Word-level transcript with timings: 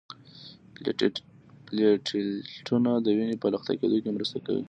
پلیټلیټونه 1.65 2.91
د 3.05 3.07
وینې 3.17 3.35
په 3.41 3.47
لخته 3.53 3.71
کیدو 3.79 3.97
کې 4.03 4.09
مرسته 4.15 4.37
کوي 4.45 4.59